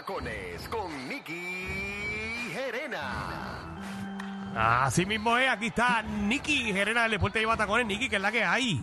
Tacones 0.00 0.66
con 0.70 1.08
Nicky 1.08 2.48
Gerena. 2.54 3.60
Así 4.56 5.04
mismo 5.04 5.36
es, 5.36 5.46
aquí 5.50 5.66
está 5.66 6.02
Nicky 6.02 6.72
Gerena 6.72 7.02
del 7.02 7.12
Deporte 7.12 7.38
Lleva 7.38 7.56
Tacones. 7.56 7.86
Nicky, 7.86 8.08
que 8.08 8.16
es 8.16 8.22
la 8.22 8.32
que 8.32 8.42
hay. 8.42 8.82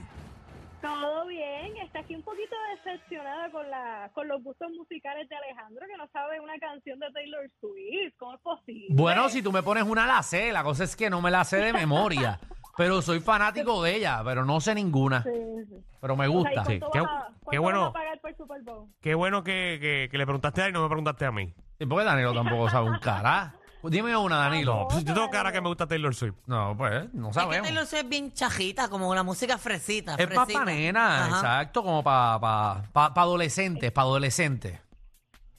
Todo 0.79 1.25
bien, 1.25 1.75
está 1.77 2.01
aquí 2.01 2.13
un 2.13 2.21
poquito 2.21 2.55
decepcionada 2.75 3.49
con 3.49 3.67
la 3.67 4.11
con 4.13 4.27
los 4.27 4.43
gustos 4.43 4.69
musicales 4.77 5.27
de 5.27 5.35
Alejandro, 5.35 5.87
que 5.89 5.97
no 5.97 6.07
sabe 6.13 6.39
una 6.39 6.57
canción 6.59 6.99
de 6.99 7.11
Taylor 7.11 7.49
Swift. 7.59 8.13
¿Cómo 8.17 8.35
es 8.35 8.41
posible? 8.41 8.87
Bueno, 8.91 9.27
si 9.29 9.41
tú 9.41 9.51
me 9.51 9.63
pones 9.63 9.85
una 9.85 10.05
la 10.05 10.21
sé, 10.21 10.51
la 10.51 10.63
cosa 10.63 10.83
es 10.83 10.95
que 10.95 11.09
no 11.09 11.19
me 11.19 11.31
la 11.31 11.43
sé 11.45 11.57
de 11.57 11.73
memoria. 11.73 12.39
pero 12.77 13.01
soy 13.01 13.19
fanático 13.19 13.81
de 13.83 13.95
ella, 13.95 14.21
pero 14.23 14.45
no 14.45 14.59
sé 14.61 14.73
ninguna. 14.75 15.23
Sí, 15.23 15.29
sí. 15.69 15.75
Pero 15.99 16.15
me 16.15 16.27
O 16.27 16.31
sea, 16.31 16.39
¿y 16.39 16.43
gusta. 16.43 16.63
¿cuánto, 16.63 16.91
Qué- 16.91 17.01
vas 17.01 17.09
a, 17.11 17.25
cuánto 17.25 17.49
qué 17.51 17.57
bueno. 17.59 17.79
vas 17.81 17.89
a 17.89 17.93
pagar 17.93 18.21
por 18.21 18.35
Super 18.37 18.61
Bowl? 18.63 18.87
Qué 19.01 19.15
bueno 19.15 19.43
que, 19.43 19.77
que- 19.81 20.07
que 20.11 20.17
le 20.17 20.25
preguntaste 20.25 20.61
a 20.61 20.65
él 20.65 20.69
y 20.71 20.73
no 20.73 20.81
me 20.83 20.87
preguntaste 20.87 21.25
a 21.25 21.31
mí. 21.31 21.53
Sí, 21.79 21.85
porque 21.85 22.05
Danilo 22.05 22.33
tampoco 22.33 22.69
sabe 22.69 22.89
un 22.89 22.99
cara. 22.99 23.55
Dime 23.83 24.17
una, 24.17 24.37
Danilo. 24.37 24.75
No, 24.81 24.87
pues 24.89 25.05
yo 25.05 25.13
tengo 25.13 25.29
cara 25.29 25.51
que 25.51 25.61
me 25.61 25.69
gusta 25.69 25.87
Taylor 25.87 26.13
Swift. 26.13 26.35
No, 26.45 26.75
pues, 26.77 27.13
no 27.13 27.29
Es 27.29 27.35
que 27.37 27.41
sabemos. 27.41 27.67
Taylor 27.67 27.85
Swift 27.85 28.03
es 28.03 28.09
bien 28.09 28.33
chajita, 28.33 28.89
como 28.89 29.13
la 29.15 29.23
música 29.23 29.57
fresita. 29.57 30.15
Es 30.15 30.27
para 30.27 30.45
fresita. 30.45 30.65
nena, 30.65 31.25
Ajá. 31.25 31.35
exacto, 31.37 31.83
como 31.83 32.03
para 32.03 32.37
pa, 32.39 32.83
pa- 32.91 33.13
pa 33.13 33.21
adolescentes, 33.21 33.91
para 33.91 34.05
adolescentes. 34.07 34.81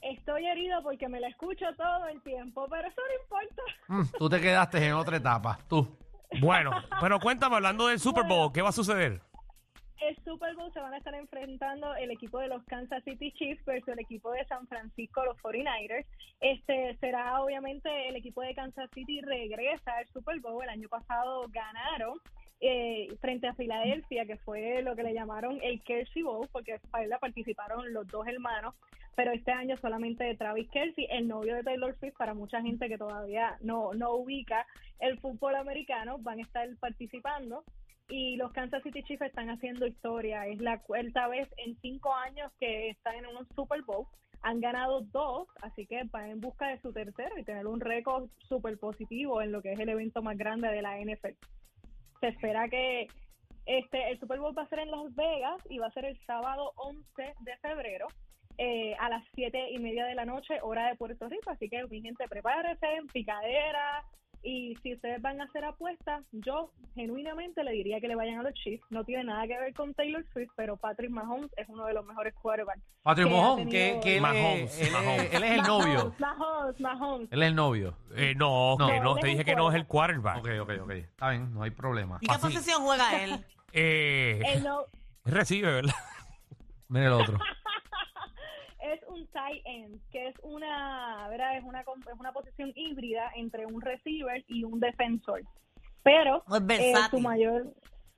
Estoy 0.01 0.45
herido 0.45 0.81
porque 0.83 1.07
me 1.09 1.19
la 1.19 1.27
escucho 1.27 1.65
todo 1.75 2.07
el 2.07 2.21
tiempo, 2.21 2.67
pero 2.69 2.87
eso 2.87 3.01
no 3.07 3.23
importa. 3.23 3.63
Mm, 4.13 4.17
tú 4.19 4.29
te 4.29 4.39
quedaste 4.41 4.85
en 4.85 4.93
otra 4.93 5.17
etapa, 5.17 5.57
tú. 5.67 5.87
Bueno, 6.41 6.71
pero 7.01 7.19
cuéntame, 7.19 7.55
hablando 7.55 7.87
del 7.87 7.99
Super 7.99 8.25
Bowl, 8.25 8.51
¿qué 8.53 8.61
va 8.61 8.69
a 8.69 8.73
suceder? 8.73 9.21
El 10.01 10.15
Super 10.23 10.55
Bowl 10.55 10.71
se 10.71 10.79
van 10.79 10.93
a 10.93 10.97
estar 10.97 11.13
enfrentando 11.13 11.93
el 11.95 12.11
equipo 12.11 12.39
de 12.39 12.47
los 12.47 12.63
Kansas 12.65 13.03
City 13.03 13.33
Chiefs 13.33 13.65
versus 13.65 13.89
el 13.89 13.99
equipo 13.99 14.31
de 14.31 14.45
San 14.45 14.65
Francisco, 14.67 15.25
los 15.25 15.37
49ers. 15.39 16.05
Este 16.39 16.95
será 17.01 17.41
obviamente 17.41 18.07
el 18.07 18.15
equipo 18.15 18.41
de 18.41 18.53
Kansas 18.55 18.89
City 18.93 19.19
regresa 19.21 19.97
al 19.97 20.07
Super 20.07 20.39
Bowl. 20.39 20.63
El 20.63 20.69
año 20.69 20.87
pasado 20.87 21.45
ganaron 21.49 22.17
eh, 22.61 23.07
frente 23.21 23.47
a 23.47 23.53
Filadelfia, 23.53 24.25
que 24.25 24.37
fue 24.37 24.81
lo 24.81 24.95
que 24.95 25.03
le 25.03 25.13
llamaron 25.13 25.59
el 25.61 25.81
Kelsey 25.83 26.21
Bowl, 26.23 26.47
porque 26.51 26.79
para 26.91 27.05
él 27.05 27.11
participaron 27.19 27.93
los 27.93 28.07
dos 28.07 28.27
hermanos. 28.27 28.75
Pero 29.15 29.31
este 29.31 29.51
año 29.51 29.75
solamente 29.77 30.35
Travis 30.35 30.69
Kelsey, 30.69 31.07
el 31.09 31.27
novio 31.27 31.55
de 31.55 31.63
Taylor 31.63 31.97
Swift, 31.99 32.17
para 32.17 32.33
mucha 32.33 32.61
gente 32.61 32.87
que 32.87 32.97
todavía 32.97 33.57
no, 33.61 33.93
no 33.93 34.13
ubica 34.13 34.65
el 34.99 35.19
fútbol 35.19 35.55
americano, 35.55 36.17
van 36.19 36.39
a 36.39 36.43
estar 36.43 36.67
participando 36.79 37.63
y 38.09 38.37
los 38.37 38.51
Kansas 38.51 38.81
City 38.83 39.03
Chiefs 39.03 39.21
están 39.21 39.49
haciendo 39.49 39.85
historia. 39.85 40.47
Es 40.47 40.59
la 40.59 40.79
cuarta 40.79 41.27
vez 41.27 41.47
en 41.57 41.77
cinco 41.79 42.13
años 42.13 42.51
que 42.59 42.89
están 42.89 43.15
en 43.15 43.27
un 43.27 43.47
Super 43.55 43.83
Bowl. 43.83 44.07
Han 44.41 44.61
ganado 44.61 45.01
dos, 45.11 45.47
así 45.61 45.85
que 45.85 46.03
van 46.11 46.29
en 46.29 46.41
busca 46.41 46.69
de 46.69 46.81
su 46.81 46.91
tercero 46.91 47.37
y 47.37 47.43
tener 47.43 47.67
un 47.67 47.79
récord 47.79 48.29
súper 48.47 48.77
positivo 48.79 49.41
en 49.41 49.51
lo 49.51 49.61
que 49.61 49.73
es 49.73 49.79
el 49.79 49.89
evento 49.89 50.21
más 50.21 50.37
grande 50.37 50.69
de 50.69 50.81
la 50.81 50.97
NFL. 50.97 51.35
Se 52.19 52.27
espera 52.27 52.67
que 52.69 53.07
este 53.65 54.11
el 54.11 54.19
Super 54.19 54.39
Bowl 54.39 54.57
va 54.57 54.63
a 54.63 54.69
ser 54.69 54.79
en 54.79 54.91
Las 54.91 55.13
Vegas 55.15 55.61
y 55.69 55.77
va 55.77 55.87
a 55.87 55.91
ser 55.91 56.05
el 56.05 56.17
sábado 56.25 56.73
11 56.75 57.03
de 57.41 57.57
febrero 57.57 58.07
eh, 58.57 58.93
a 58.99 59.09
las 59.09 59.23
siete 59.35 59.71
y 59.71 59.79
media 59.79 60.05
de 60.05 60.15
la 60.15 60.25
noche, 60.25 60.59
hora 60.61 60.89
de 60.89 60.95
Puerto 60.95 61.29
Rico. 61.29 61.49
Así 61.49 61.69
que, 61.69 61.85
mi 61.87 62.01
gente, 62.01 62.27
prepárese, 62.27 62.87
picadera. 63.13 64.03
Y 64.41 64.75
si 64.81 64.93
ustedes 64.93 65.21
van 65.21 65.41
a 65.41 65.43
hacer 65.43 65.65
apuestas, 65.65 66.23
yo 66.31 66.71
genuinamente 66.95 67.63
le 67.63 67.71
diría 67.71 67.99
que 67.99 68.07
le 68.07 68.15
vayan 68.15 68.39
a 68.39 68.43
los 68.43 68.53
Chiefs. 68.53 68.83
No 68.89 69.03
tiene 69.03 69.25
nada 69.25 69.45
que 69.47 69.59
ver 69.59 69.73
con 69.73 69.93
Taylor 69.93 70.25
Swift, 70.31 70.51
pero 70.55 70.77
Patrick 70.77 71.11
Mahomes 71.11 71.51
es 71.57 71.67
uno 71.67 71.85
de 71.85 71.93
los 71.93 72.05
mejores 72.05 72.33
quarterbacks. 72.35 72.79
Patrick 73.03 73.27
que 73.27 73.33
que, 73.33 73.65
tenido- 73.65 74.01
que 74.01 74.15
él, 74.15 74.21
Mahomes, 74.21 74.79
es, 74.79 74.87
él, 74.87 74.93
Mahomes. 74.93 75.21
es, 75.23 75.33
él 75.33 75.43
es 75.43 75.51
el 75.51 75.61
novio. 75.63 76.15
Mahomes, 76.19 76.19
Mahomes, 76.19 76.79
Mahomes. 76.79 77.31
Él 77.31 77.41
es 77.43 77.47
el 77.49 77.55
novio. 77.55 77.97
Eh, 78.15 78.33
no, 78.37 78.77
No. 78.77 78.87
que 78.87 78.97
no, 78.99 79.03
No, 79.03 79.15
te 79.15 79.27
dije 79.27 79.43
que 79.45 79.55
no 79.55 79.69
es 79.69 79.75
el 79.75 79.81
Ok, 79.81 79.87
quarterback. 79.87 80.37
ok, 80.37 80.49
ok. 80.83 80.91
Está 80.91 81.29
bien, 81.31 81.53
no 81.53 81.63
hay 81.63 81.71
problema. 81.71 82.17
¿Y 82.21 82.27
qué 82.27 82.33
Así. 82.33 82.41
posición 82.41 82.81
juega 82.83 83.23
él? 83.23 83.31
Eh, 83.73 84.41
Él 84.47 84.63
no- 84.63 84.85
recibe, 85.25 85.71
¿verdad? 85.71 85.93
Mira 86.87 87.05
el 87.07 87.13
otro. 87.13 87.37
tight 89.49 89.61
end, 89.65 89.99
que 90.11 90.27
es 90.27 90.35
una, 90.43 91.27
¿verdad? 91.29 91.57
Es 91.57 91.63
una, 91.63 91.81
es 91.81 92.19
una 92.19 92.31
posición 92.31 92.71
híbrida 92.75 93.31
entre 93.35 93.65
un 93.65 93.81
receiver 93.81 94.43
y 94.47 94.63
un 94.63 94.79
defensor. 94.79 95.41
Pero 96.03 96.43
Es 96.47 96.79
eh, 96.79 96.93
su 97.09 97.19
mayor 97.19 97.73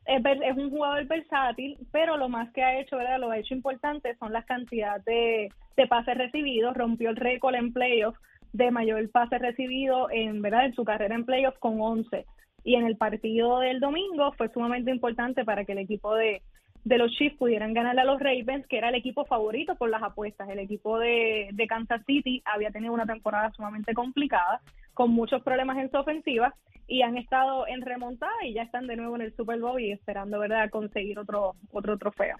es, 0.05 0.21
es 0.25 0.57
un 0.57 0.69
jugador 0.69 1.05
versátil, 1.05 1.77
pero 1.91 2.17
lo 2.17 2.29
más 2.29 2.51
que 2.53 2.63
ha 2.63 2.79
hecho, 2.79 2.97
¿verdad? 2.97 3.19
Lo 3.19 3.31
ha 3.31 3.37
hecho 3.37 3.53
importante 3.53 4.15
son 4.17 4.33
las 4.33 4.45
cantidades 4.45 5.03
de, 5.05 5.49
de 5.77 5.87
pases 5.87 6.17
recibidos. 6.17 6.75
Rompió 6.75 7.09
el 7.09 7.15
récord 7.15 7.55
en 7.55 7.73
playoffs 7.73 8.19
de 8.53 8.71
mayor 8.71 9.09
pase 9.11 9.37
recibido 9.37 10.09
en, 10.11 10.41
¿verdad? 10.41 10.65
En 10.65 10.75
su 10.75 10.83
carrera 10.83 11.15
en 11.15 11.25
playoffs 11.25 11.59
con 11.59 11.79
11. 11.79 12.25
Y 12.63 12.75
en 12.75 12.85
el 12.85 12.97
partido 12.97 13.59
del 13.59 13.79
domingo 13.79 14.33
fue 14.33 14.49
sumamente 14.49 14.91
importante 14.91 15.43
para 15.45 15.65
que 15.65 15.71
el 15.71 15.79
equipo 15.79 16.13
de, 16.15 16.41
de 16.83 16.97
los 16.97 17.11
Chiefs 17.11 17.37
pudieran 17.37 17.73
ganarle 17.73 18.01
a 18.01 18.05
los 18.05 18.19
Ravens, 18.19 18.65
que 18.67 18.77
era 18.77 18.89
el 18.89 18.95
equipo 18.95 19.25
favorito 19.25 19.75
por 19.75 19.89
las 19.89 20.01
apuestas. 20.01 20.49
El 20.49 20.59
equipo 20.59 20.97
de, 20.97 21.49
de 21.53 21.67
Kansas 21.67 22.01
City 22.05 22.41
había 22.45 22.71
tenido 22.71 22.93
una 22.93 23.05
temporada 23.05 23.51
sumamente 23.51 23.93
complicada, 23.93 24.61
con 24.93 25.11
muchos 25.11 25.41
problemas 25.43 25.77
en 25.77 25.91
su 25.91 25.97
ofensiva, 25.97 26.53
y 26.87 27.03
han 27.03 27.17
estado 27.17 27.67
en 27.67 27.81
remontada 27.81 28.33
y 28.43 28.53
ya 28.53 28.63
están 28.63 28.87
de 28.87 28.97
nuevo 28.97 29.15
en 29.15 29.21
el 29.21 29.35
Super 29.35 29.59
Bowl 29.59 29.79
y 29.79 29.91
esperando, 29.91 30.39
¿verdad?, 30.39 30.69
conseguir 30.69 31.17
otro, 31.19 31.53
otro 31.71 31.97
trofeo. 31.97 32.35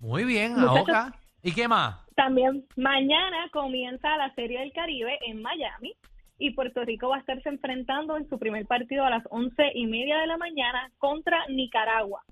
Muy 0.00 0.24
bien, 0.24 0.52
Muchachos. 0.52 0.88
Aoka. 0.88 1.14
¿Y 1.42 1.52
qué 1.52 1.68
más? 1.68 2.06
También 2.14 2.64
mañana 2.76 3.48
comienza 3.52 4.16
la 4.16 4.34
Serie 4.34 4.60
del 4.60 4.72
Caribe 4.72 5.18
en 5.26 5.42
Miami 5.42 5.92
y 6.38 6.52
Puerto 6.52 6.84
Rico 6.84 7.08
va 7.08 7.16
a 7.16 7.20
estarse 7.20 7.48
enfrentando 7.48 8.16
en 8.16 8.28
su 8.28 8.38
primer 8.38 8.66
partido 8.66 9.04
a 9.04 9.10
las 9.10 9.24
once 9.30 9.70
y 9.74 9.86
media 9.86 10.18
de 10.18 10.26
la 10.26 10.36
mañana 10.36 10.90
contra 10.98 11.46
Nicaragua. 11.48 12.22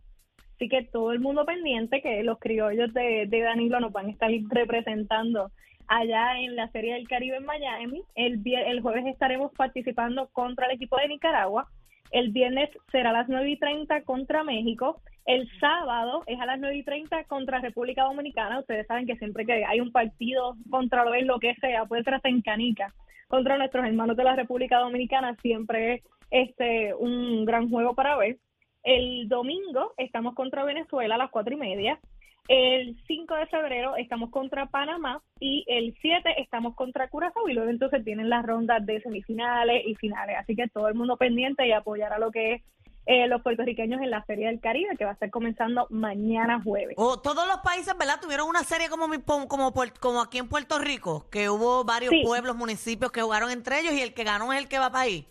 Así 0.57 0.71
que 0.71 0.85
todo 0.85 1.13
el 1.13 1.21
mundo 1.21 1.45
pendiente 1.45 2.01
que 2.01 2.23
los 2.23 2.39
criollos 2.39 2.93
de, 2.95 3.29
Danilo 3.31 3.79
nos 3.79 3.93
van 3.93 4.07
a 4.07 4.11
estar 4.11 4.31
representando 4.49 5.51
allá 5.87 6.41
en 6.41 6.57
la 6.57 6.69
Serie 6.69 6.95
del 6.95 7.07
Caribe 7.07 7.37
en 7.37 7.45
Miami. 7.45 8.03
El, 8.15 8.41
el 8.45 8.81
jueves 8.81 9.05
estaremos 9.07 9.53
participando 9.53 10.29
contra 10.33 10.67
el 10.67 10.73
equipo 10.73 10.97
de 10.97 11.09
Nicaragua. 11.09 11.69
El 12.11 12.31
viernes 12.31 12.71
será 12.91 13.11
a 13.11 13.13
las 13.13 13.29
9 13.29 13.51
y 13.51 13.59
30 13.59 14.03
contra 14.05 14.45
México. 14.45 15.03
El 15.27 15.47
sábado 15.61 16.23
es 16.27 16.41
a 16.41 16.47
las 16.47 16.59
9 16.59 16.75
y 16.75 16.83
30 16.85 17.25
contra 17.25 17.61
República 17.61 18.05
Dominicana. 18.05 18.61
Ustedes 18.61 18.87
saben 18.87 19.07
que 19.07 19.17
siempre 19.17 19.45
que 19.45 19.63
hay 19.63 19.81
un 19.81 19.93
partido 19.93 20.57
contra 20.71 21.05
lo, 21.05 21.15
lo 21.21 21.39
que 21.39 21.55
sea, 21.57 21.85
puede 21.85 22.03
ser 22.03 22.15
hasta 22.15 22.31
en 22.31 22.41
canica, 22.41 22.95
contra 23.29 23.59
nuestros 23.59 23.85
hermanos 23.85 24.17
de 24.17 24.25
la 24.25 24.37
República 24.37 24.79
Dominicana, 24.79 25.37
siempre 25.43 25.97
es 25.97 26.03
este, 26.31 26.95
un 26.95 27.45
gran 27.45 27.69
juego 27.69 27.95
para 27.95 28.17
ver. 28.17 28.39
El 28.87 29.29
domingo 29.29 29.93
estamos 29.97 30.35
contra 30.35 30.63
Venezuela 30.65 31.17
a 31.17 31.19
las 31.19 31.31
cuatro 31.33 31.53
y 31.53 31.57
media. 31.57 31.99
El 32.49 32.97
5 33.09 33.35
de 33.35 33.47
febrero 33.47 33.97
estamos 33.97 34.31
contra 34.31 34.67
Panamá 34.67 35.21
y 35.41 35.65
el 35.67 35.97
7 36.01 36.41
estamos 36.41 36.77
contra 36.77 37.09
Curazao 37.09 37.49
y 37.49 37.55
luego 37.55 37.69
entonces 37.69 38.05
tienen 38.05 38.31
las 38.31 38.47
rondas 38.47 38.87
de 38.87 39.01
semifinales 39.01 39.83
y 39.85 39.97
finales. 39.97 40.37
Así 40.39 40.55
que 40.55 40.69
todo 40.69 40.87
el 40.87 40.95
mundo 40.95 41.17
pendiente 41.17 41.67
y 41.67 41.73
apoyar 41.73 42.13
a 42.13 42.21
lo 42.21 42.31
que 42.31 42.53
es 42.55 42.63
eh, 43.07 43.27
los 43.27 43.43
puertorriqueños 43.43 44.01
en 44.01 44.11
la 44.11 44.23
Feria 44.23 44.47
del 44.49 44.61
Caribe 44.61 44.97
que 44.97 45.05
va 45.05 45.11
a 45.11 45.15
estar 45.15 45.31
comenzando 45.31 45.89
mañana 45.91 46.63
jueves. 46.63 46.95
O 46.97 47.19
todos 47.21 47.49
los 47.49 47.57
países, 47.65 47.99
¿verdad? 47.99 48.21
Tuvieron 48.23 48.49
una 48.49 48.63
serie 48.63 48.89
como, 48.89 49.09
mi- 49.09 49.21
como, 49.23 49.49
como, 49.49 50.23
aquí 50.23 50.39
en 50.39 50.49
Puerto 50.49 50.79
Rico, 50.79 51.27
que 51.31 51.51
hubo 51.51 51.83
varios 51.83 52.11
Sí. 52.13 52.23
pueblos, 52.25 52.55
municipios 52.55 53.11
que 53.11 53.23
jugaron 53.23 53.51
entre 53.51 53.81
ellos 53.81 53.93
y 53.95 54.03
el 54.03 54.15
que 54.15 54.23
ganó 54.23 54.53
es 54.53 54.61
el 54.61 54.69
que 54.69 54.79
va 54.79 54.91
para 54.91 55.03
ahí. 55.03 55.27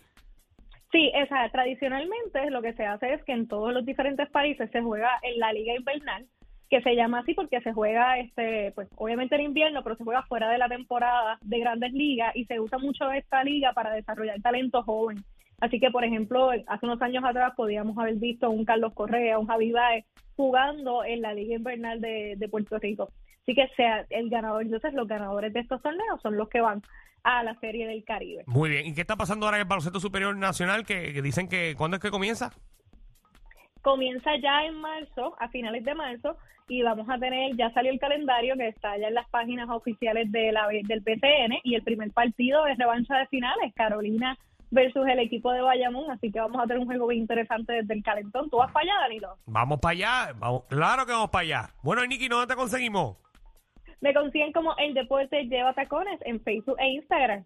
Sí, 0.92 1.10
esa, 1.14 1.48
tradicionalmente 1.50 2.50
lo 2.50 2.62
que 2.62 2.72
se 2.74 2.86
hace 2.86 3.14
es 3.14 3.24
que 3.24 3.32
en 3.32 3.48
todos 3.48 3.72
los 3.72 3.84
diferentes 3.84 4.30
países 4.30 4.70
se 4.70 4.80
juega 4.82 5.10
en 5.22 5.38
la 5.40 5.52
liga 5.52 5.74
invernal, 5.74 6.26
que 6.70 6.80
se 6.80 6.94
llama 6.94 7.20
así 7.20 7.34
porque 7.34 7.60
se 7.60 7.72
juega, 7.72 8.18
este, 8.18 8.72
pues 8.72 8.88
obviamente 8.96 9.34
en 9.34 9.42
invierno, 9.42 9.82
pero 9.82 9.96
se 9.96 10.04
juega 10.04 10.22
fuera 10.22 10.48
de 10.48 10.58
la 10.58 10.68
temporada 10.68 11.38
de 11.42 11.58
grandes 11.58 11.92
ligas 11.92 12.34
y 12.34 12.44
se 12.46 12.60
usa 12.60 12.78
mucho 12.78 13.10
esta 13.12 13.44
liga 13.44 13.72
para 13.72 13.92
desarrollar 13.92 14.40
talento 14.40 14.82
joven. 14.82 15.18
Así 15.60 15.80
que, 15.80 15.90
por 15.90 16.04
ejemplo, 16.04 16.50
hace 16.50 16.86
unos 16.86 17.00
años 17.00 17.24
atrás 17.24 17.52
podíamos 17.56 17.96
haber 17.98 18.16
visto 18.16 18.50
un 18.50 18.64
Carlos 18.64 18.92
Correa, 18.94 19.38
un 19.38 19.46
Javi 19.46 19.72
Baez 19.72 20.04
jugando 20.36 21.02
en 21.02 21.22
la 21.22 21.32
liga 21.32 21.54
invernal 21.56 22.00
de, 22.00 22.34
de 22.36 22.48
Puerto 22.48 22.78
Rico. 22.78 23.10
Así 23.46 23.54
que 23.54 23.68
sea 23.76 24.04
el 24.10 24.28
ganador, 24.28 24.62
entonces 24.62 24.92
los 24.92 25.06
ganadores 25.06 25.52
de 25.52 25.60
estos 25.60 25.80
torneos 25.80 26.20
son 26.20 26.36
los 26.36 26.48
que 26.48 26.60
van 26.60 26.82
a 27.22 27.44
la 27.44 27.54
Serie 27.60 27.86
del 27.86 28.04
Caribe. 28.04 28.42
Muy 28.46 28.70
bien. 28.70 28.86
¿Y 28.86 28.94
qué 28.94 29.02
está 29.02 29.14
pasando 29.14 29.46
ahora 29.46 29.58
en 29.58 29.62
el 29.62 29.68
baloncesto 29.68 30.00
superior 30.00 30.36
nacional? 30.36 30.84
Que, 30.84 31.12
que 31.12 31.22
dicen 31.22 31.48
que 31.48 31.74
¿cuándo 31.76 31.96
es 31.96 32.02
que 32.02 32.10
comienza? 32.10 32.52
comienza 33.86 34.34
ya 34.42 34.64
en 34.64 34.74
marzo, 34.80 35.36
a 35.38 35.48
finales 35.48 35.84
de 35.84 35.94
marzo, 35.94 36.36
y 36.66 36.82
vamos 36.82 37.08
a 37.08 37.18
tener, 37.18 37.54
ya 37.56 37.70
salió 37.70 37.92
el 37.92 38.00
calendario 38.00 38.56
que 38.56 38.66
está 38.66 38.98
ya 38.98 39.06
en 39.06 39.14
las 39.14 39.28
páginas 39.28 39.68
oficiales 39.70 40.32
de 40.32 40.50
la, 40.50 40.66
del 40.66 41.04
PCN, 41.04 41.60
y 41.62 41.76
el 41.76 41.84
primer 41.84 42.10
partido 42.10 42.66
es 42.66 42.76
revancha 42.78 43.16
de 43.16 43.28
finales, 43.28 43.72
Carolina 43.76 44.36
versus 44.72 45.06
el 45.06 45.20
equipo 45.20 45.52
de 45.52 45.62
Bayamón, 45.62 46.10
así 46.10 46.32
que 46.32 46.40
vamos 46.40 46.60
a 46.60 46.66
tener 46.66 46.78
un 46.80 46.86
juego 46.86 47.06
bien 47.06 47.22
interesante 47.22 47.74
desde 47.74 47.94
el 47.94 48.02
calentón. 48.02 48.50
¿Tú 48.50 48.56
vas 48.56 48.72
para 48.72 48.82
allá, 48.82 49.00
Danilo? 49.02 49.36
Vamos 49.46 49.78
para 49.78 49.92
allá. 49.92 50.32
Vamos, 50.36 50.64
claro 50.68 51.06
que 51.06 51.12
vamos 51.12 51.30
para 51.30 51.42
allá. 51.42 51.70
Bueno, 51.84 52.04
y 52.04 52.08
Nicky, 52.08 52.26
¿dónde 52.26 52.48
te 52.48 52.56
conseguimos? 52.56 53.16
Me 54.00 54.12
consiguen 54.12 54.52
como 54.52 54.76
El 54.76 54.94
Deporte 54.94 55.44
Lleva 55.44 55.72
Tacones 55.74 56.20
en 56.24 56.40
Facebook 56.42 56.76
e 56.78 56.88
Instagram. 56.88 57.44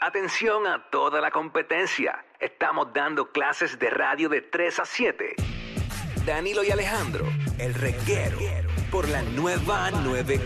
Atención 0.00 0.66
a 0.66 0.88
toda 0.90 1.20
la 1.20 1.30
competencia. 1.30 2.24
Estamos 2.38 2.92
dando 2.94 3.30
clases 3.32 3.78
de 3.78 3.90
radio 3.90 4.28
de 4.28 4.42
3 4.42 4.80
a 4.80 4.84
7. 4.84 5.34
Danilo 6.24 6.62
y 6.62 6.70
Alejandro, 6.70 7.26
el 7.58 7.74
reguero, 7.74 8.38
por 8.90 9.08
la 9.08 9.22
nueva 9.22 9.90
9. 9.90 10.36